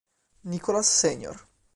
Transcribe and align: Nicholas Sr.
Nicholas 0.45 0.87
Sr. 0.89 1.37